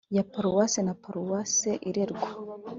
[0.15, 2.27] Ya paruwase na paruwase irerwa